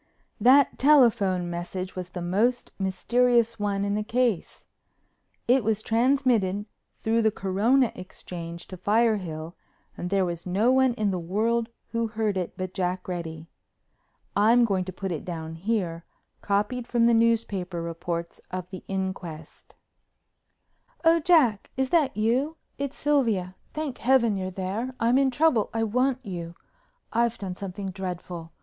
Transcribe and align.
That 0.39 0.79
telephone 0.79 1.47
message 1.47 1.95
was 1.95 2.09
the 2.09 2.23
most 2.23 2.71
mysterious 2.79 3.59
one 3.59 3.85
in 3.85 3.93
the 3.93 4.01
case. 4.01 4.65
It 5.47 5.63
was 5.63 5.83
transmitted 5.83 6.65
through 6.97 7.21
the 7.21 7.29
Corona 7.29 7.91
Exchange 7.93 8.65
to 8.69 8.77
Firehill 8.77 9.53
and 9.95 10.09
there 10.09 10.25
was 10.25 10.47
no 10.47 10.71
one 10.71 10.95
in 10.95 11.11
the 11.11 11.19
world 11.19 11.69
who 11.91 12.07
heard 12.07 12.35
it 12.35 12.57
but 12.57 12.73
Jack 12.73 13.07
Reddy. 13.07 13.47
I'm 14.35 14.65
going 14.65 14.85
to 14.85 14.91
put 14.91 15.11
it 15.11 15.23
down 15.23 15.53
here, 15.53 16.03
copied 16.41 16.87
from 16.87 17.03
the 17.03 17.13
newspaper 17.13 17.79
reports 17.79 18.41
of 18.49 18.67
the 18.71 18.83
inquest: 18.87 19.75
Oh, 21.05 21.19
Jack, 21.19 21.69
is 21.77 21.91
that 21.91 22.17
you? 22.17 22.57
It's 22.79 22.97
Sylvia. 22.97 23.55
Thank 23.75 23.99
Heavens 23.99 24.39
you're 24.39 24.49
there. 24.49 24.95
I'm 24.99 25.19
in 25.19 25.29
trouble, 25.29 25.69
I 25.75 25.83
want 25.83 26.25
you. 26.25 26.55
I've 27.13 27.37
done 27.37 27.55
something 27.55 27.91
dreadful. 27.91 28.51